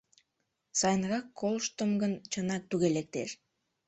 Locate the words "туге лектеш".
2.69-3.29